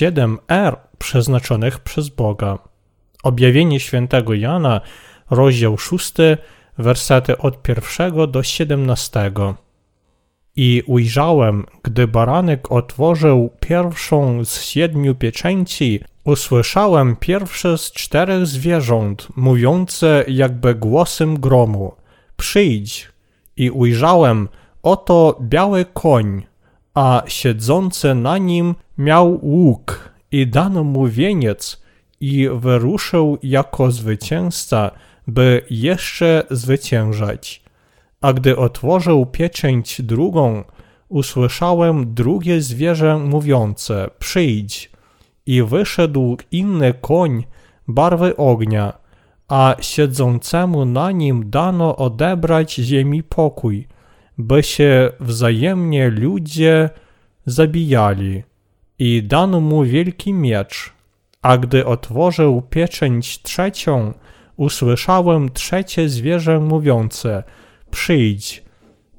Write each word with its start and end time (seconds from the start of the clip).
siedem 0.00 0.38
er 0.48 0.76
przeznaczonych 0.98 1.78
przez 1.78 2.08
Boga. 2.08 2.58
Objawienie 3.22 3.80
świętego 3.80 4.34
Jana, 4.34 4.80
rozdział 5.30 5.78
6, 5.78 6.12
wersety 6.78 7.38
od 7.38 7.62
pierwszego 7.62 8.26
do 8.26 8.42
siedemnastego. 8.42 9.54
I 10.56 10.82
ujrzałem, 10.86 11.66
gdy 11.82 12.08
baranek 12.08 12.72
otworzył 12.72 13.50
pierwszą 13.60 14.44
z 14.44 14.62
siedmiu 14.62 15.14
pieczęci, 15.14 16.00
usłyszałem 16.24 17.16
pierwsze 17.16 17.78
z 17.78 17.92
czterech 17.92 18.46
zwierząt, 18.46 19.28
mówiące 19.36 20.24
jakby 20.28 20.74
głosem 20.74 21.40
gromu: 21.40 21.94
Przyjdź! 22.36 23.08
I 23.56 23.70
ujrzałem, 23.70 24.48
oto 24.82 25.38
biały 25.40 25.84
koń, 25.84 26.49
a 26.94 27.22
siedzący 27.26 28.14
na 28.14 28.38
nim 28.38 28.74
miał 28.98 29.38
łuk, 29.42 30.10
i 30.32 30.46
dano 30.46 30.84
mu 30.84 31.06
wieniec, 31.08 31.82
i 32.20 32.48
wyruszył 32.52 33.38
jako 33.42 33.90
zwycięzca, 33.90 34.90
by 35.26 35.64
jeszcze 35.70 36.42
zwyciężać. 36.50 37.62
A 38.20 38.32
gdy 38.32 38.56
otworzył 38.56 39.26
pieczęć 39.26 40.02
drugą, 40.02 40.64
usłyszałem 41.08 42.14
drugie 42.14 42.60
zwierzę 42.60 43.18
mówiące: 43.18 44.10
Przyjdź. 44.18 44.90
I 45.46 45.62
wyszedł 45.62 46.36
inny 46.52 46.94
koń 46.94 47.44
barwy 47.88 48.36
ognia, 48.36 48.92
a 49.48 49.76
siedzącemu 49.80 50.84
na 50.84 51.12
nim 51.12 51.50
dano 51.50 51.96
odebrać 51.96 52.74
ziemi 52.74 53.22
pokój, 53.22 53.88
by 54.42 54.62
się 54.62 55.10
wzajemnie 55.20 56.10
ludzie 56.10 56.90
zabijali. 57.46 58.42
I 58.98 59.22
dano 59.22 59.60
mu 59.60 59.84
wielki 59.84 60.32
miecz. 60.32 60.92
A 61.42 61.58
gdy 61.58 61.86
otworzył 61.86 62.62
pieczęć 62.62 63.42
trzecią, 63.42 64.12
usłyszałem 64.56 65.48
trzecie 65.52 66.08
zwierzę 66.08 66.60
mówiące: 66.60 67.42
Przyjdź. 67.90 68.64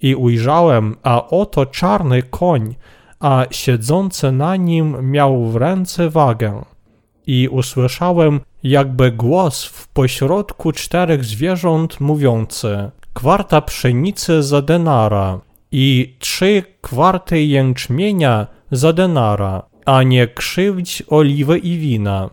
I 0.01 0.15
ujrzałem, 0.15 0.95
a 1.03 1.27
oto 1.27 1.65
czarny 1.65 2.23
koń, 2.23 2.75
a 3.19 3.45
siedzący 3.51 4.31
na 4.31 4.55
nim 4.55 5.11
miał 5.11 5.45
w 5.45 5.55
ręce 5.55 6.09
wagę. 6.09 6.65
I 7.27 7.47
usłyszałem 7.47 8.39
jakby 8.63 9.11
głos 9.11 9.65
w 9.65 9.87
pośrodku 9.87 10.71
czterech 10.71 11.25
zwierząt 11.25 11.99
mówiący: 11.99 12.91
Kwarta 13.13 13.61
pszenicy 13.61 14.43
za 14.43 14.61
denara 14.61 15.39
i 15.71 16.15
trzy 16.19 16.63
kwarty 16.81 17.43
jęczmienia 17.43 18.47
za 18.71 18.93
denara, 18.93 19.63
a 19.85 20.03
nie 20.03 20.27
krzywdź 20.27 21.03
oliwy 21.07 21.57
i 21.57 21.77
wina. 21.77 22.29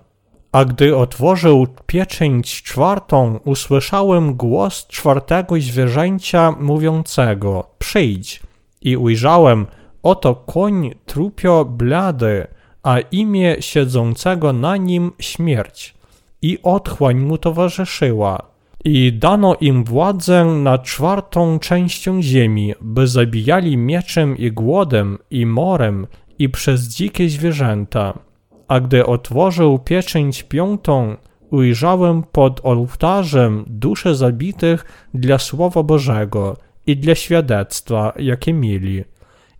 A 0.53 0.65
gdy 0.65 0.97
otworzył 0.97 1.67
pieczęć 1.87 2.62
czwartą, 2.62 3.41
usłyszałem 3.45 4.35
głos 4.35 4.87
czwartego 4.87 5.61
zwierzęcia 5.61 6.55
mówiącego: 6.61 7.70
Przyjdź. 7.79 8.42
I 8.83 8.97
ujrzałem, 8.97 9.67
oto 10.03 10.35
koń 10.35 10.95
trupio 11.07 11.65
blady, 11.65 12.47
a 12.83 12.98
imię 12.98 13.57
siedzącego 13.61 14.53
na 14.53 14.77
nim 14.77 15.13
śmierć. 15.19 15.95
I 16.42 16.59
otchłań 16.63 17.17
mu 17.17 17.39
towarzyszyła. 17.39 18.58
I 18.84 19.12
dano 19.12 19.55
im 19.61 19.84
władzę 19.84 20.45
nad 20.45 20.83
czwartą 20.83 21.59
częścią 21.59 22.23
ziemi, 22.23 22.75
by 22.81 23.07
zabijali 23.07 23.77
mieczem 23.77 24.37
i 24.37 24.53
głodem 24.53 25.19
i 25.30 25.47
morem 25.47 26.07
i 26.39 26.48
przez 26.48 26.89
dzikie 26.89 27.29
zwierzęta 27.29 28.29
a 28.69 28.80
gdy 28.80 29.07
otworzył 29.07 29.79
pieczęć 29.79 30.42
piątą, 30.42 31.17
ujrzałem 31.51 32.23
pod 32.23 32.61
ołtarzem 32.64 33.64
dusze 33.67 34.14
zabitych 34.14 34.85
dla 35.14 35.39
Słowa 35.39 35.83
Bożego 35.83 36.57
i 36.86 36.97
dla 36.97 37.14
świadectwa, 37.14 38.13
jakie 38.19 38.52
mieli. 38.52 39.05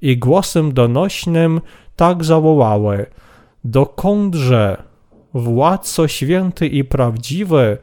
I 0.03 0.19
głosem 0.19 0.75
donośnym 0.75 1.61
tak 1.97 2.25
zawołały: 2.25 3.07
Dokądże, 3.65 4.83
władco 5.35 6.09
święty 6.09 6.67
i 6.67 6.85
prawdziwy, 6.85 7.79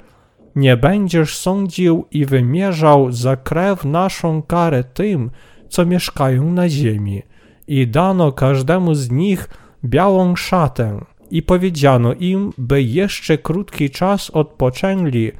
nie 0.56 0.78
będziesz 0.78 1.38
sądził 1.38 2.06
i 2.12 2.26
wymierzał 2.26 3.12
za 3.12 3.36
krew 3.36 3.86
naszą 3.86 4.42
karę 4.42 4.84
tym, 4.84 5.32
co 5.70 5.86
mieszkają 5.86 6.52
na 6.52 6.70
ziemi, 6.70 7.22
i 7.68 7.88
dano 7.88 8.32
każdemu 8.32 8.96
z 8.96 9.12
nich 9.12 9.50
białą 9.86 10.36
szatę, 10.36 11.06
i 11.32 11.42
powiedziano 11.42 12.14
im, 12.14 12.54
by 12.58 12.84
jeszcze 12.84 13.38
krótki 13.38 13.90
czas 13.90 14.30
odpoczęli, 14.30 15.32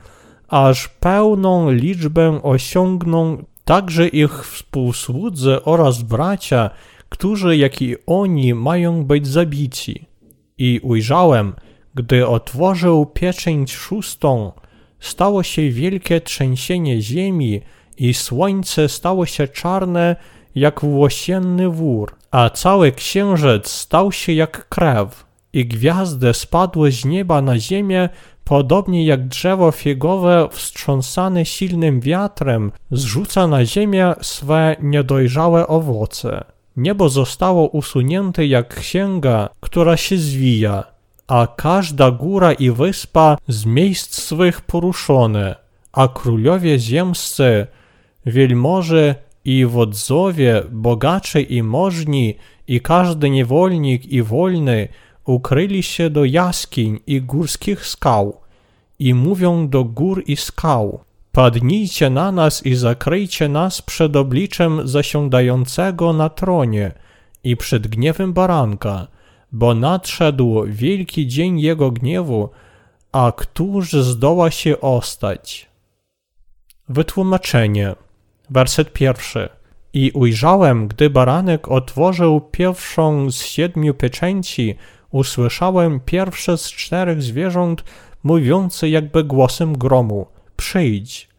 aż 0.48 0.88
pełną 0.88 1.72
liczbę 1.72 2.44
osiągną 2.44 3.44
także 3.66 4.08
ich 4.08 4.46
współsłudzy 4.48 5.64
oraz 5.64 6.02
bracia, 6.02 6.70
którzy 7.10 7.58
jak 7.58 7.82
i 7.82 7.96
oni 8.06 8.54
mają 8.54 9.06
być 9.06 9.28
zabici. 9.28 10.06
I 10.58 10.80
ujrzałem, 10.84 11.54
gdy 11.96 12.28
otworzył 12.28 13.06
pieczęć 13.06 13.74
szóstą, 13.74 14.52
stało 15.00 15.44
się 15.44 15.70
wielkie 15.70 16.22
trzęsienie 16.22 17.02
ziemi 17.02 17.62
i 17.98 18.14
słońce 18.14 18.90
stało 18.90 19.26
się 19.26 19.48
czarne 19.48 20.16
jak 20.56 20.82
włosienny 20.82 21.70
wór, 21.70 22.16
a 22.32 22.50
cały 22.50 22.92
księżyc 22.92 23.68
stał 23.68 24.12
się 24.12 24.34
jak 24.34 24.70
krew 24.70 25.26
i 25.54 25.66
gwiazdy 25.66 26.34
spadły 26.34 26.92
z 26.92 27.06
nieba 27.06 27.42
na 27.42 27.60
ziemię, 27.60 28.10
podobnie 28.44 29.06
jak 29.06 29.28
drzewo 29.28 29.72
fiegowe 29.72 30.48
wstrząsane 30.52 31.46
silnym 31.46 32.00
wiatrem 32.02 32.72
zrzuca 32.92 33.48
na 33.48 33.66
ziemię 33.66 34.14
swe 34.22 34.76
niedojrzałe 34.82 35.68
owoce. 35.68 36.44
Niebo 36.78 37.10
zostało 37.10 37.68
usunięte 37.68 38.46
jak 38.46 38.76
księga, 38.76 39.50
która 39.60 39.98
się 39.98 40.18
zwija, 40.18 40.84
a 41.28 41.48
każda 41.48 42.12
góra 42.12 42.54
i 42.54 42.72
wyspa 42.72 43.38
z 43.48 43.66
miejsc 43.66 44.22
swych 44.22 44.62
poruszone, 44.62 45.56
a 45.92 46.08
królowie 46.08 46.80
ziemscy, 46.80 47.68
wielmoże 48.26 49.16
i 49.46 49.66
wodzowie, 49.66 50.64
bogacze 50.72 51.42
i 51.42 51.64
możni, 51.64 52.36
i 52.68 52.82
każdy 52.82 53.30
niewolnik 53.30 54.06
i 54.06 54.24
wolny, 54.24 54.88
ukryli 55.26 55.84
się 55.84 56.10
do 56.10 56.26
jaskiń 56.26 57.00
i 57.08 57.22
górskich 57.22 57.86
skał 57.86 58.38
i 59.00 59.14
mówią 59.14 59.70
do 59.70 59.84
gór 59.84 60.24
i 60.28 60.36
skał, 60.36 61.00
padnijcie 61.32 62.10
na 62.10 62.32
nas 62.32 62.66
i 62.66 62.76
zakryjcie 62.76 63.50
nas 63.50 63.82
przed 63.82 64.16
obliczem 64.16 64.88
zasiądającego 64.88 66.14
na 66.14 66.30
tronie 66.30 66.92
i 67.44 67.58
przed 67.58 67.88
gniewem 67.88 68.34
baranka, 68.34 69.08
bo 69.56 69.76
nadszedł 69.76 70.64
wielki 70.68 71.28
dzień 71.28 71.60
jego 71.60 71.92
gniewu, 71.92 72.50
a 73.12 73.32
któż 73.38 73.92
zdoła 73.92 74.52
się 74.52 74.82
ostać? 74.82 75.70
Wytłumaczenie. 76.90 77.96
Werset 78.50 78.94
pierwszy. 78.94 79.50
I 79.94 80.12
ujrzałem, 80.12 80.88
gdy 80.88 81.10
baranek 81.10 81.72
otworzył 81.72 82.42
pierwszą 82.42 83.32
z 83.32 83.44
siedmiu 83.44 83.94
pieczęci, 83.94 84.76
usłyszałem 85.12 86.00
pierwsze 86.00 86.58
z 86.58 86.72
czterech 86.72 87.22
zwierząt 87.22 87.84
mówiące 88.24 88.90
jakby 88.90 89.24
głosem 89.24 89.78
gromu: 89.78 90.28
Przyjdź. 90.56 91.30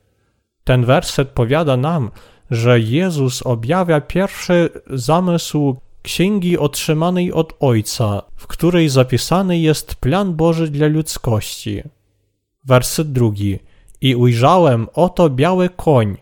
Ten 0.65 0.85
werset 0.85 1.29
powiada 1.29 1.77
nam, 1.77 2.11
że 2.51 2.81
Jezus 2.81 3.43
objawia 3.43 4.01
pierwszy 4.01 4.71
zamysł 4.87 5.77
księgi 6.07 6.59
otrzymanej 6.59 7.33
od 7.33 7.53
Ojca, 7.61 8.23
w 8.37 8.47
której 8.47 8.89
zapisany 8.89 9.59
jest 9.59 9.95
plan 9.95 10.35
Boży 10.35 10.71
dla 10.71 10.87
ludzkości. 10.87 11.83
Werset 12.65 13.13
drugi. 13.13 13.59
I 14.01 14.15
ujrzałem 14.15 14.87
oto 14.95 15.31
biały 15.31 15.69
koń, 15.69 16.17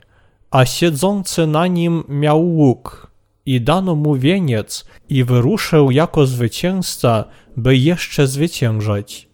a 0.50 0.64
siedzący 0.64 1.46
na 1.46 1.66
nim 1.66 2.04
miał 2.08 2.40
łuk 2.46 3.10
i 3.46 3.60
dano 3.60 3.94
mu 3.94 4.14
wieniec 4.16 4.84
i 5.08 5.25
wyruszył 5.25 5.90
jako 5.90 6.26
zwycięzca, 6.26 7.25
by 7.56 7.76
jeszcze 7.76 8.26
zwyciężać. 8.26 9.28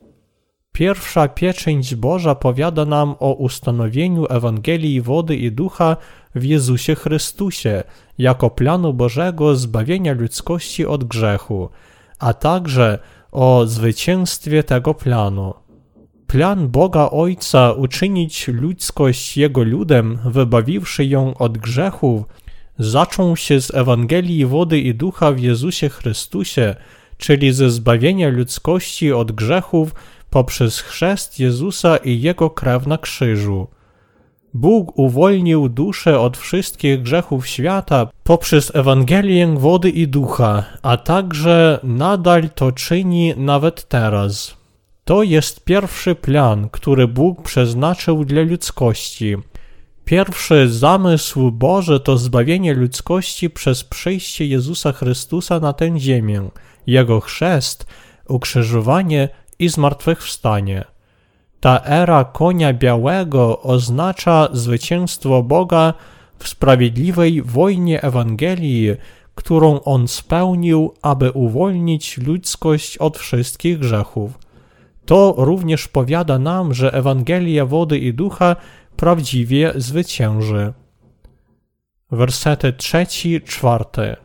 Pierwsza 0.73 1.29
pieczęć 1.29 1.95
Boża 1.95 2.35
powiada 2.35 2.85
nam 2.85 3.15
o 3.19 3.33
ustanowieniu 3.33 4.27
Ewangelii 4.31 5.01
wody 5.01 5.37
i 5.37 5.53
ducha 5.53 5.97
w 6.35 6.45
Jezusie 6.45 6.95
Chrystusie 6.95 7.83
jako 8.19 8.51
planu 8.51 8.95
Bożego 8.95 9.57
zbawienia 9.57 10.13
ludzkości 10.13 10.87
od 10.87 11.05
grzechu, 11.05 11.69
a 12.19 12.35
także 12.35 12.99
o 13.33 13.67
zwycięstwie 13.67 14.63
tego 14.63 14.95
planu. 14.95 15.55
Plan 16.27 16.69
Boga 16.69 17.11
Ojca 17.11 17.73
uczynić 17.73 18.49
ludzkość 18.49 19.37
Jego 19.37 19.63
ludem, 19.63 20.19
wybawiwszy 20.25 21.05
ją 21.05 21.35
od 21.35 21.59
grzechów, 21.59 22.23
zaczął 22.79 23.37
się 23.37 23.61
z 23.61 23.75
Ewangelii 23.75 24.47
wody 24.47 24.81
i 24.81 24.95
ducha 24.95 25.33
w 25.33 25.41
Jezusie 25.41 25.89
Chrystusie, 25.89 26.77
czyli 27.17 27.53
ze 27.53 27.71
zbawienia 27.71 28.29
ludzkości 28.29 29.13
od 29.13 29.33
grzechów 29.33 29.95
poprzez 30.31 30.81
chrzest 30.81 31.41
Jezusa 31.41 31.97
i 31.97 32.21
Jego 32.21 32.51
krew 32.51 32.87
na 32.87 32.99
krzyżu. 32.99 33.67
Bóg 34.55 34.99
uwolnił 34.99 35.69
duszę 35.69 36.21
od 36.21 36.37
wszystkich 36.37 37.03
grzechów 37.03 37.47
świata 37.47 38.07
poprzez 38.25 38.75
Ewangelię 38.75 39.47
wody 39.47 39.91
i 39.91 40.09
ducha, 40.09 40.65
a 40.83 40.97
także 40.97 41.81
nadal 41.83 42.51
to 42.55 42.73
czyni 42.73 43.35
nawet 43.37 43.89
teraz. 43.89 44.57
To 45.05 45.23
jest 45.23 45.65
pierwszy 45.65 46.15
plan, 46.15 46.69
który 46.69 47.09
Bóg 47.09 47.43
przeznaczył 47.43 48.25
dla 48.25 48.43
ludzkości. 48.43 49.37
Pierwszy 50.05 50.69
zamysł 50.69 51.51
Boży 51.51 52.01
to 52.01 52.19
zbawienie 52.19 52.75
ludzkości 52.75 53.51
przez 53.51 53.85
przyjście 53.85 54.47
Jezusa 54.47 54.93
Chrystusa 54.93 55.61
na 55.61 55.73
tę 55.73 55.99
ziemię, 55.99 56.49
Jego 56.87 57.21
chrzest, 57.21 57.87
ukrzyżowanie 58.29 59.29
i 59.59 59.69
zmartwychwstanie. 59.69 60.85
Ta 61.61 61.81
era 61.85 62.25
konia 62.25 62.73
białego 62.73 63.63
oznacza 63.63 64.49
zwycięstwo 64.53 65.43
Boga 65.43 65.95
w 66.39 66.49
sprawiedliwej 66.49 67.43
wojnie 67.43 68.03
Ewangelii, 68.03 68.91
którą 69.35 69.81
On 69.81 70.09
spełnił, 70.09 70.95
aby 71.03 71.31
uwolnić 71.31 72.19
ludzkość 72.19 72.99
od 72.99 73.19
wszystkich 73.19 73.79
grzechów. 73.79 74.39
To 75.07 75.35
również 75.39 75.89
powiada 75.89 76.39
nam, 76.39 76.75
że 76.75 76.93
Ewangelia 76.93 77.67
wody 77.67 77.99
i 77.99 78.15
ducha 78.15 78.57
prawdziwie 78.97 79.73
zwycięży. 79.77 80.73
Wersety 82.11 82.73
trzeci, 82.73 83.41
czwarty. 83.41 84.17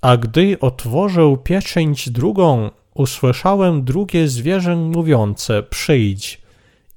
A 0.00 0.16
gdy 0.16 0.60
otworzył 0.60 1.36
pieczęć 1.36 2.10
drugą, 2.10 2.70
usłyszałem 2.94 3.84
drugie 3.84 4.28
zwierzę 4.28 4.76
mówiące: 4.76 5.62
Przyjdź. 5.62 6.47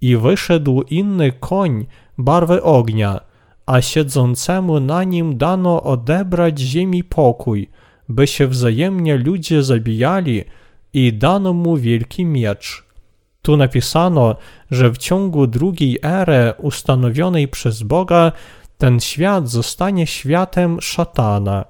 I 0.01 0.18
wyszedł 0.18 0.81
inny 0.81 1.31
koń 1.31 1.86
barwy 2.18 2.63
ognia, 2.63 3.19
a 3.65 3.81
siedzącemu 3.81 4.80
na 4.80 5.03
nim 5.03 5.38
dano 5.38 5.83
odebrać 5.83 6.59
ziemi 6.59 7.03
pokój, 7.03 7.69
by 8.09 8.27
się 8.27 8.48
wzajemnie 8.48 9.18
ludzie 9.18 9.63
zabijali, 9.63 10.44
i 10.94 11.13
dano 11.13 11.53
mu 11.53 11.77
wielki 11.77 12.25
miecz. 12.25 12.83
Tu 13.42 13.57
napisano, 13.57 14.36
że 14.71 14.89
w 14.92 14.98
ciągu 14.98 15.48
drugiej 15.48 16.00
ery 16.03 16.53
ustanowionej 16.57 17.48
przez 17.48 17.83
Boga 17.83 18.31
ten 18.77 19.00
świat 19.00 19.50
zostanie 19.50 20.07
światem 20.07 20.81
szatana. 20.81 21.65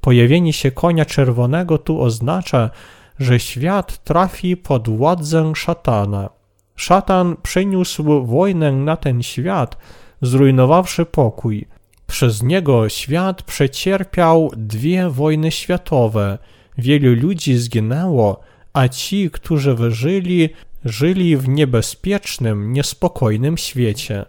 Pojawienie 0.00 0.52
się 0.52 0.70
konia 0.70 1.04
czerwonego 1.04 1.78
tu 1.78 2.02
oznacza, 2.02 2.70
że 3.18 3.40
świat 3.40 4.04
trafi 4.04 4.56
pod 4.56 4.88
władzę 4.88 5.52
szatana. 5.54 6.35
Szatan 6.76 7.36
przyniósł 7.42 8.26
wojnę 8.26 8.72
na 8.72 8.96
ten 8.96 9.22
świat, 9.22 9.78
zrujnowawszy 10.22 11.06
pokój. 11.06 11.66
Przez 12.06 12.42
niego 12.42 12.88
świat 12.88 13.42
przecierpiał 13.42 14.50
dwie 14.56 15.10
wojny 15.10 15.50
światowe. 15.50 16.38
Wielu 16.78 17.14
ludzi 17.14 17.56
zginęło, 17.56 18.40
a 18.72 18.88
ci, 18.88 19.30
którzy 19.30 19.74
wyżyli, 19.74 20.48
żyli 20.84 21.36
w 21.36 21.48
niebezpiecznym, 21.48 22.72
niespokojnym 22.72 23.56
świecie. 23.56 24.24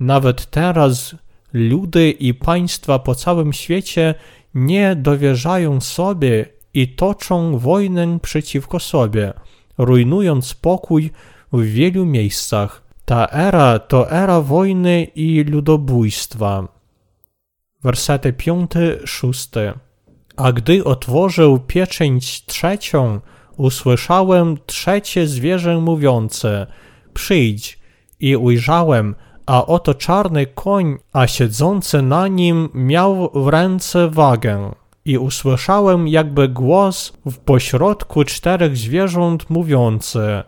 Nawet 0.00 0.46
teraz 0.46 1.14
ludy 1.52 2.10
i 2.10 2.34
państwa 2.34 2.98
po 2.98 3.14
całym 3.14 3.52
świecie 3.52 4.14
nie 4.54 4.96
dowierzają 4.96 5.80
sobie 5.80 6.46
i 6.74 6.88
toczą 6.88 7.58
wojnę 7.58 8.18
przeciwko 8.22 8.80
sobie, 8.80 9.32
rujnując 9.78 10.54
pokój 10.54 11.10
w 11.52 11.62
wielu 11.62 12.06
miejscach. 12.06 12.82
Ta 13.04 13.26
era 13.32 13.78
to 13.78 14.10
era 14.10 14.40
wojny 14.40 15.04
i 15.04 15.44
ludobójstwa. 15.44 16.68
Wersety 17.84 18.32
5-6 18.32 19.72
A 20.36 20.52
gdy 20.52 20.84
otworzył 20.84 21.58
pieczęć 21.58 22.44
trzecią, 22.46 23.20
usłyszałem 23.56 24.58
trzecie 24.66 25.26
zwierzę 25.26 25.78
mówiące: 25.78 26.66
Przyjdź. 27.14 27.80
I 28.20 28.36
ujrzałem, 28.36 29.14
a 29.46 29.66
oto 29.66 29.94
czarny 29.94 30.46
koń, 30.46 30.98
a 31.12 31.26
siedzący 31.26 32.02
na 32.02 32.28
nim 32.28 32.68
miał 32.74 33.30
w 33.34 33.48
ręce 33.48 34.08
wagę. 34.08 34.74
I 35.04 35.18
usłyszałem 35.18 36.08
jakby 36.08 36.48
głos 36.48 37.12
w 37.26 37.38
pośrodku 37.38 38.24
czterech 38.24 38.76
zwierząt 38.76 39.50
mówiący: 39.50 40.42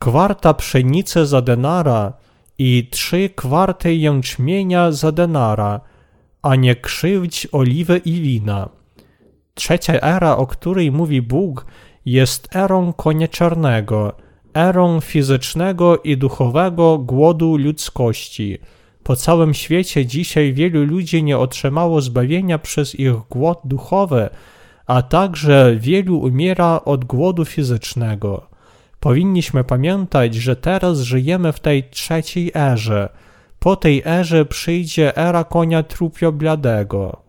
Kwarta 0.00 0.54
pszenicy 0.54 1.26
za 1.26 1.42
denara 1.42 2.12
i 2.58 2.88
trzy 2.90 3.30
kwarty 3.36 3.94
jęczmienia 3.94 4.92
za 4.92 5.12
denara, 5.12 5.80
a 6.42 6.56
nie 6.56 6.76
krzywdź 6.76 7.46
oliwy 7.52 7.98
i 7.98 8.12
wina. 8.20 8.68
Trzecia 9.54 10.00
era, 10.00 10.36
o 10.36 10.46
której 10.46 10.92
mówi 10.92 11.22
Bóg, 11.22 11.66
jest 12.04 12.56
erą 12.56 12.92
konia 12.92 13.28
czarnego, 13.28 14.12
erą 14.54 15.00
fizycznego 15.00 15.98
i 15.98 16.16
duchowego 16.16 16.98
głodu 16.98 17.56
ludzkości. 17.56 18.58
Po 19.02 19.16
całym 19.16 19.54
świecie 19.54 20.06
dzisiaj 20.06 20.52
wielu 20.52 20.84
ludzi 20.84 21.22
nie 21.22 21.38
otrzymało 21.38 22.00
zbawienia 22.00 22.58
przez 22.58 22.94
ich 22.94 23.14
głód 23.30 23.58
duchowy, 23.64 24.28
a 24.86 25.02
także 25.02 25.76
wielu 25.76 26.18
umiera 26.18 26.80
od 26.84 27.04
głodu 27.04 27.44
fizycznego. 27.44 28.49
Powinniśmy 29.00 29.64
pamiętać, 29.64 30.34
że 30.34 30.56
teraz 30.56 31.00
żyjemy 31.00 31.52
w 31.52 31.60
tej 31.60 31.90
trzeciej 31.90 32.50
erze. 32.54 33.08
Po 33.58 33.76
tej 33.76 34.02
erze 34.06 34.44
przyjdzie 34.44 35.16
era 35.16 35.44
konia 35.44 35.82
trupio 35.82 36.32
bladego. 36.32 37.22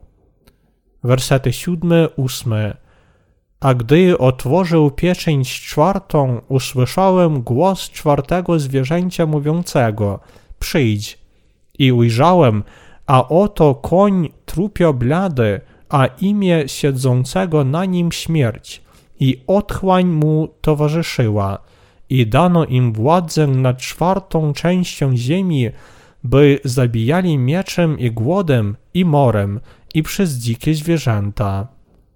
Wersety 1.03 1.53
siódmy, 1.53 2.09
ósmy. 2.15 2.77
A 3.59 3.73
gdy 3.73 4.17
otworzył 4.17 4.91
pieczęć 4.91 5.61
czwartą, 5.61 6.41
usłyszałem 6.47 7.41
głos 7.41 7.89
czwartego 7.89 8.59
zwierzęcia 8.59 9.25
mówiącego: 9.25 10.19
Przyjdź. 10.59 11.19
I 11.79 11.91
ujrzałem, 11.91 12.63
a 13.07 13.27
oto 13.27 13.75
koń 13.75 14.29
trupio 14.45 14.93
blady, 14.93 15.61
a 15.89 16.05
imię 16.05 16.63
siedzącego 16.67 17.63
na 17.63 17.85
nim 17.85 18.11
śmierć, 18.11 18.81
i 19.21 19.43
otchłań 19.47 20.05
mu 20.05 20.47
towarzyszyła. 20.61 21.57
I 22.09 22.27
dano 22.27 22.65
im 22.65 22.93
władzę 22.93 23.47
nad 23.47 23.77
czwartą 23.77 24.53
częścią 24.53 25.17
ziemi, 25.17 25.69
by 26.23 26.59
zabijali 26.63 27.37
mieczem 27.37 27.99
i 27.99 28.11
głodem 28.11 28.75
i 28.93 29.05
morem 29.05 29.59
i 29.93 30.03
przez 30.03 30.33
dzikie 30.33 30.73
zwierzęta. 30.73 31.67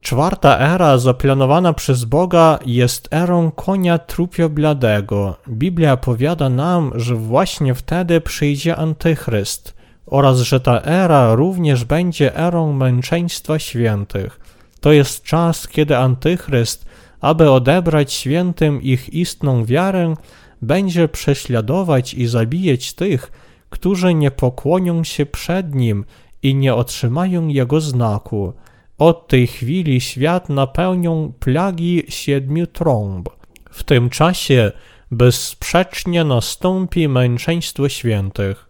Czwarta 0.01 0.59
era 0.59 0.97
zaplanowana 0.97 1.73
przez 1.73 2.05
Boga 2.05 2.59
jest 2.65 3.07
erą 3.13 3.51
konia 3.51 3.97
trupio 3.97 4.49
bladego. 4.49 5.35
Biblia 5.49 5.97
powiada 5.97 6.49
nam, 6.49 6.91
że 6.95 7.15
właśnie 7.15 7.75
wtedy 7.75 8.21
przyjdzie 8.21 8.75
Antychryst 8.75 9.73
oraz 10.05 10.39
że 10.39 10.59
ta 10.59 10.81
era 10.81 11.35
również 11.35 11.83
będzie 11.83 12.35
erą 12.35 12.73
męczeństwa 12.73 13.59
świętych. 13.59 14.39
To 14.81 14.91
jest 14.91 15.23
czas, 15.23 15.67
kiedy 15.67 15.97
Antychryst, 15.97 16.85
aby 17.25 17.51
odebrać 17.51 18.13
świętym 18.13 18.81
ich 18.81 19.13
istną 19.13 19.65
wiarę, 19.65 20.13
będzie 20.61 21.07
prześladować 21.07 22.13
i 22.13 22.27
zabijać 22.27 22.93
tych, 22.93 23.31
którzy 23.69 24.13
nie 24.13 24.31
pokłonią 24.31 25.03
się 25.03 25.25
przed 25.25 25.75
Nim 25.75 26.05
i 26.43 26.55
nie 26.55 26.75
otrzymają 26.75 27.47
Jego 27.47 27.81
znaku. 27.81 28.53
Od 28.97 29.27
tej 29.27 29.47
chwili 29.47 30.01
świat 30.01 30.49
napełnią 30.49 31.33
plagi 31.39 32.03
siedmiu 32.09 32.67
trąb. 32.67 33.29
W 33.71 33.83
tym 33.83 34.09
czasie 34.09 34.71
bezsprzecznie 35.11 36.23
nastąpi 36.23 37.07
męczeństwo 37.07 37.89
świętych. 37.89 38.69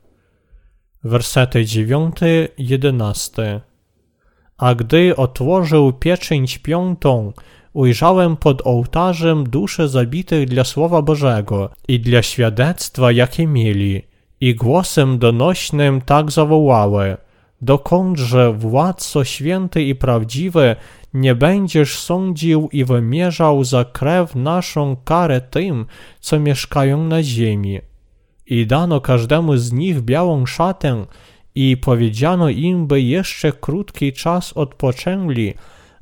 Wersety 1.03 1.63
9-11 1.63 3.59
A 4.57 4.75
gdy 4.75 5.15
otworzył 5.15 5.93
pieczęć 5.93 6.57
piątą, 6.57 7.33
ujrzałem 7.75 8.37
pod 8.37 8.67
ołtarzem 8.67 9.43
dusze 9.43 9.89
zabitych 9.89 10.49
dla 10.49 10.63
Słowa 10.63 11.01
Bożego 11.01 11.69
i 11.87 11.99
dla 11.99 12.21
świadectwa, 12.21 13.11
jakie 13.11 13.47
mieli, 13.47 14.01
i 14.41 14.55
głosem 14.55 15.19
donośnym 15.19 16.01
tak 16.01 16.31
zawołały– 16.31 17.17
dokądże 17.61 18.53
władco 18.53 19.23
święty 19.23 19.83
i 19.83 19.95
prawdziwy 19.95 20.75
nie 21.13 21.35
będziesz 21.35 21.99
sądził 21.99 22.69
i 22.71 22.85
wymierzał 22.85 23.63
za 23.63 23.85
krew 23.85 24.35
naszą 24.35 24.95
karę 25.03 25.41
tym, 25.41 25.85
co 26.19 26.39
mieszkają 26.39 27.03
na 27.03 27.23
ziemi. 27.23 27.79
I 28.47 28.67
dano 28.67 29.01
każdemu 29.01 29.57
z 29.57 29.73
nich 29.73 30.01
białą 30.01 30.45
szatę 30.45 31.05
i 31.55 31.77
powiedziano 31.77 32.49
im, 32.49 32.87
by 32.87 33.01
jeszcze 33.01 33.51
krótki 33.51 34.13
czas 34.13 34.53
odpoczęli, 34.53 35.53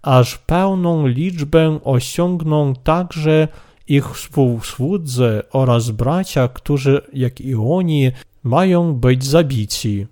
aż 0.04 0.38
pełną 0.38 1.08
liczbę 1.08 1.80
osiągną 1.84 2.74
także 2.76 3.48
ich 3.88 4.16
współsłudzy 4.16 5.42
oraz 5.52 5.92
bracia, 5.92 6.48
którzy, 6.48 7.02
jak 7.14 7.42
i 7.42 7.56
oni, 7.56 8.12
mają 8.44 8.94
być 8.94 9.26
zabici. 9.26 10.08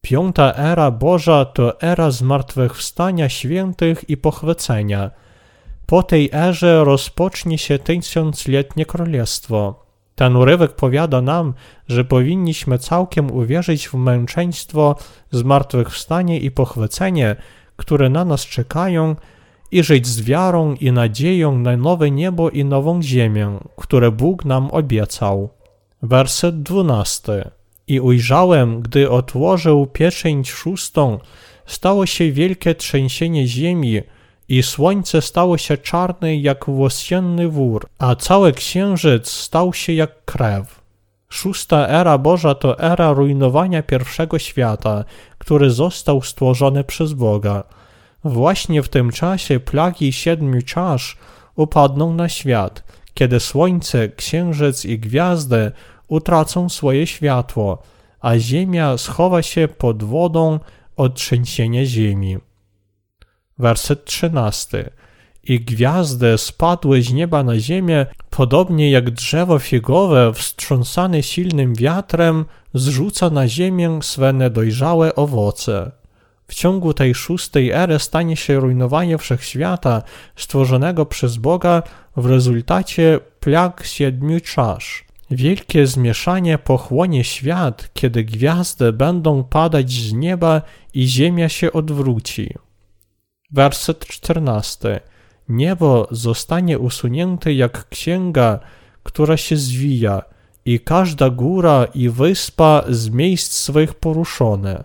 Piąta 0.00 0.54
era 0.54 0.90
Boża 0.90 1.44
to 1.44 1.80
era 1.80 2.10
zmartwychwstania 2.10 3.28
świętych 3.28 4.10
i 4.10 4.16
pochwycenia. 4.16 5.10
Po 5.86 6.02
tej 6.02 6.30
erze 6.32 6.84
rozpocznie 6.84 7.58
się 7.58 7.78
tysiącletnie 7.78 8.86
królestwo. 8.86 9.86
Ten 10.14 10.36
urywek 10.36 10.72
powiada 10.72 11.22
nam, 11.22 11.54
że 11.88 12.04
powinniśmy 12.04 12.78
całkiem 12.78 13.30
uwierzyć 13.30 13.88
w 13.88 13.94
męczeństwo, 13.94 14.96
zmartwychwstanie 15.30 16.40
i 16.40 16.50
pochwycenie, 16.50 17.36
które 17.76 18.08
na 18.08 18.24
nas 18.24 18.46
czekają, 18.46 19.16
i 19.70 19.82
żyć 19.82 20.06
z 20.06 20.20
wiarą 20.20 20.74
i 20.74 20.92
nadzieją 20.92 21.58
na 21.58 21.76
nowe 21.76 22.10
niebo 22.10 22.50
i 22.50 22.64
nową 22.64 23.02
ziemię, 23.02 23.58
które 23.76 24.10
Bóg 24.10 24.44
nam 24.44 24.70
obiecał. 24.70 25.48
Werset 26.02 26.62
dwunasty. 26.62 27.50
I 27.86 28.00
ujrzałem, 28.00 28.82
gdy 28.82 29.10
otworzył 29.10 29.86
pieczęć 29.86 30.50
szóstą, 30.50 31.18
stało 31.66 32.06
się 32.06 32.32
wielkie 32.32 32.74
trzęsienie 32.74 33.46
ziemi, 33.46 34.02
i 34.48 34.62
słońce 34.62 35.22
stało 35.22 35.58
się 35.58 35.76
czarne 35.76 36.36
jak 36.36 36.64
włosienny 36.64 37.48
wór, 37.48 37.88
a 37.98 38.14
cały 38.14 38.52
księżyc 38.52 39.28
stał 39.30 39.72
się 39.72 39.92
jak 39.92 40.24
krew. 40.24 40.81
Szósta 41.32 41.88
era 41.88 42.18
Boża 42.18 42.54
to 42.54 42.78
era 42.78 43.12
rujnowania 43.12 43.82
pierwszego 43.82 44.38
świata, 44.38 45.04
który 45.38 45.70
został 45.70 46.22
stworzony 46.22 46.84
przez 46.84 47.12
Boga. 47.12 47.64
Właśnie 48.24 48.82
w 48.82 48.88
tym 48.88 49.10
czasie 49.10 49.60
plagi 49.60 50.12
siedmiu 50.12 50.62
czasz 50.62 51.16
upadną 51.56 52.14
na 52.14 52.28
świat, 52.28 52.84
kiedy 53.14 53.40
słońce, 53.40 54.08
księżyc 54.08 54.84
i 54.84 54.98
gwiazdy 54.98 55.72
utracą 56.08 56.68
swoje 56.68 57.06
światło, 57.06 57.82
a 58.20 58.38
ziemia 58.38 58.98
schowa 58.98 59.42
się 59.42 59.68
pod 59.68 60.02
wodą 60.02 60.58
od 60.96 61.14
trzęsienia 61.14 61.84
ziemi. 61.84 62.38
Werset 63.58 64.04
13. 64.04 64.90
I 65.44 65.60
gwiazdy 65.60 66.38
spadły 66.38 67.02
z 67.02 67.12
nieba 67.12 67.42
na 67.42 67.58
ziemię, 67.58 68.06
podobnie 68.30 68.90
jak 68.90 69.10
drzewo 69.10 69.58
figowe 69.58 70.32
wstrząsane 70.32 71.22
silnym 71.22 71.74
wiatrem 71.74 72.44
zrzuca 72.74 73.30
na 73.30 73.48
ziemię 73.48 73.98
swe 74.02 74.32
niedojrzałe 74.34 75.14
owoce. 75.14 75.90
W 76.48 76.54
ciągu 76.54 76.94
tej 76.94 77.14
szóstej 77.14 77.70
ery 77.70 77.98
stanie 77.98 78.36
się 78.36 78.60
rujnowanie 78.60 79.18
wszechświata 79.18 80.02
stworzonego 80.36 81.06
przez 81.06 81.36
Boga 81.36 81.82
w 82.16 82.26
rezultacie 82.26 83.20
plag 83.40 83.84
siedmiu 83.86 84.40
czasz. 84.40 85.04
Wielkie 85.30 85.86
zmieszanie 85.86 86.58
pochłonie 86.58 87.24
świat, 87.24 87.90
kiedy 87.94 88.24
gwiazdy 88.24 88.92
będą 88.92 89.44
padać 89.44 89.90
z 89.90 90.12
nieba 90.12 90.62
i 90.94 91.06
ziemia 91.06 91.48
się 91.48 91.72
odwróci. 91.72 92.54
Werset 93.50 94.06
14. 94.06 95.00
Niebo 95.48 96.08
zostanie 96.10 96.78
usunięte 96.78 97.52
jak 97.52 97.88
księga, 97.88 98.58
która 99.02 99.36
się 99.36 99.56
zwija, 99.56 100.22
i 100.64 100.80
każda 100.80 101.30
góra 101.30 101.84
i 101.94 102.08
wyspa 102.08 102.84
z 102.88 103.10
miejsc 103.10 103.52
swych 103.52 103.94
poruszone. 103.94 104.84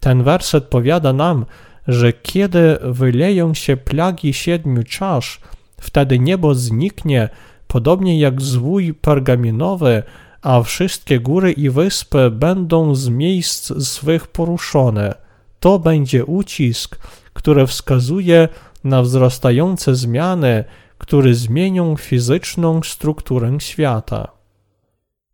Ten 0.00 0.22
werset 0.22 0.64
powiada 0.64 1.12
nam, 1.12 1.46
że 1.88 2.12
kiedy 2.12 2.78
wyleją 2.82 3.54
się 3.54 3.76
plagi 3.76 4.32
siedmiu 4.32 4.82
czasz, 4.82 5.40
wtedy 5.80 6.18
niebo 6.18 6.54
zniknie, 6.54 7.28
podobnie 7.68 8.20
jak 8.20 8.42
zwój 8.42 8.94
pergaminowy, 8.94 10.02
a 10.42 10.62
wszystkie 10.62 11.20
góry 11.20 11.52
i 11.52 11.70
wyspy 11.70 12.30
będą 12.30 12.94
z 12.94 13.08
miejsc 13.08 13.86
swych 13.86 14.26
poruszone. 14.26 15.14
To 15.60 15.78
będzie 15.78 16.24
ucisk, 16.24 16.98
który 17.32 17.66
wskazuje 17.66 18.48
na 18.84 19.02
wzrastające 19.02 19.94
zmiany, 19.94 20.64
które 20.98 21.34
zmienią 21.34 21.96
fizyczną 21.96 22.82
strukturę 22.82 23.60
świata. 23.60 24.28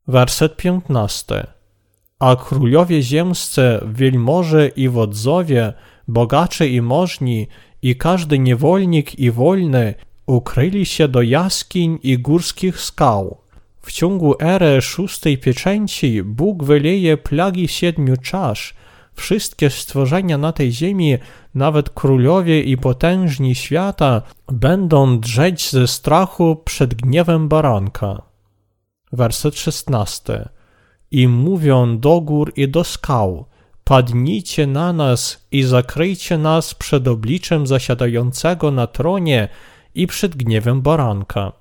Werset 0.07 0.57
15. 0.57 1.47
A 2.19 2.37
królowie 2.37 3.03
ziemscy, 3.03 3.81
wielmoże 3.93 4.69
i 4.69 4.89
wodzowie, 4.89 5.73
bogacze 6.09 6.69
i 6.69 6.81
możni, 6.81 7.49
i 7.83 7.97
każdy 7.97 8.39
niewolnik 8.39 9.19
i 9.19 9.31
wolny 9.31 9.95
ukryli 10.27 10.87
się 10.87 11.09
do 11.09 11.23
jaskiń 11.23 11.99
i 12.03 12.19
górskich 12.19 12.81
skał. 12.81 13.39
W 13.83 13.93
ciągu 13.93 14.35
ery 14.41 14.83
szóstej 14.83 15.39
pieczęci 15.39 16.23
Bóg 16.23 16.65
wyleje 16.65 17.17
plagi 17.17 17.69
siedmiu 17.69 18.17
czasz. 18.17 18.75
Wszystkie 19.15 19.71
stworzenia 19.71 20.39
na 20.39 20.53
tej 20.53 20.73
ziemi, 20.73 21.19
nawet 21.59 21.91
królowie 21.91 22.63
i 22.63 22.77
potężni 22.77 23.55
świata, 23.55 24.23
będą 24.53 25.21
drzeć 25.21 25.71
ze 25.71 25.87
strachu 25.87 26.57
przed 26.65 26.95
gniewem 26.95 27.49
baranka. 27.49 28.23
Werset 29.13 29.59
16. 29.59 30.49
I 31.11 31.29
mówią 31.29 31.99
do 31.99 32.21
gór 32.21 32.53
i 32.57 32.69
do 32.69 32.85
skał, 32.85 33.45
padnijcie 33.85 34.67
na 34.67 34.93
nas 34.93 35.47
i 35.53 35.63
zakryjcie 35.63 36.39
nas 36.39 36.75
przed 36.75 37.09
obliczem 37.09 37.67
zasiadającego 37.67 38.71
na 38.71 38.87
tronie 38.87 39.49
i 39.95 40.07
przed 40.07 40.37
gniewem 40.37 40.83
baranka. 40.83 41.53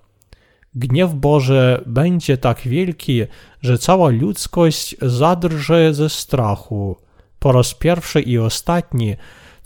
Gniew 0.75 1.13
Boży 1.13 1.83
będzie 1.85 2.37
tak 2.37 2.61
wielki, 2.61 3.21
że 3.61 3.77
cała 3.77 4.09
ludzkość 4.09 4.95
zadrże 5.01 5.93
ze 5.93 6.09
strachu. 6.09 6.97
Po 7.39 7.51
raz 7.51 7.73
pierwszy 7.73 8.21
i 8.21 8.37
ostatni 8.37 9.15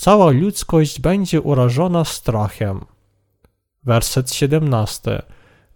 cała 0.01 0.31
ludzkość 0.31 0.99
będzie 0.99 1.41
urażona 1.41 2.05
strachem. 2.05 2.85
Werset 3.83 4.33
17. 4.33 5.21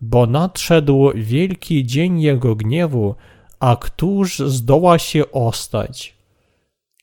Bo 0.01 0.25
nadszedł 0.25 1.11
wielki 1.15 1.85
dzień 1.85 2.21
Jego 2.21 2.55
gniewu, 2.55 3.15
a 3.59 3.75
któż 3.75 4.39
zdoła 4.39 4.99
się 4.99 5.31
ostać? 5.31 6.15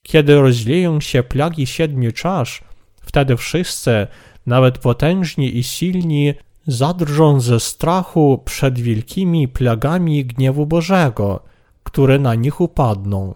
Kiedy 0.02 0.40
rozlieją 0.40 1.00
się 1.00 1.22
plagi 1.22 1.66
siedmiu 1.66 2.12
czasz, 2.12 2.64
wtedy 3.02 3.36
wszyscy, 3.36 4.06
nawet 4.46 4.78
potężni 4.78 5.58
i 5.58 5.62
silni, 5.62 6.34
zadrżą 6.66 7.40
ze 7.40 7.60
strachu 7.60 8.42
przed 8.44 8.78
wielkimi 8.80 9.48
plagami 9.48 10.24
gniewu 10.24 10.66
Bożego, 10.66 11.42
które 11.82 12.18
na 12.18 12.34
nich 12.34 12.60
upadną. 12.60 13.34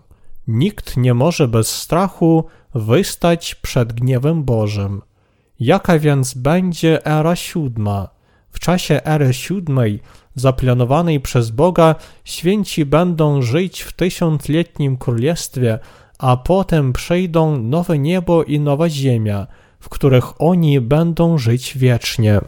Nikt 0.48 0.96
nie 0.96 1.14
może 1.14 1.48
bez 1.48 1.68
strachu 1.68 2.44
wystać 2.78 3.54
przed 3.54 3.92
gniewem 3.92 4.44
Bożym. 4.44 5.02
Jaka 5.60 5.98
więc 5.98 6.34
będzie 6.34 7.06
era 7.06 7.36
siódma? 7.36 8.08
W 8.50 8.58
czasie 8.58 9.04
ery 9.04 9.34
siódmej, 9.34 10.00
zaplanowanej 10.34 11.20
przez 11.20 11.50
Boga, 11.50 11.94
święci 12.24 12.84
będą 12.84 13.42
żyć 13.42 13.80
w 13.80 13.92
tysiącletnim 13.92 14.96
królestwie, 14.96 15.78
a 16.18 16.36
potem 16.36 16.92
przejdą 16.92 17.56
nowe 17.58 17.98
niebo 17.98 18.44
i 18.44 18.60
nowa 18.60 18.88
ziemia– 18.88 19.46
w 19.86 19.88
których 19.88 20.42
oni 20.42 20.80
będą 20.80 21.38
żyć 21.38 21.78
wiecznie. 21.78 22.40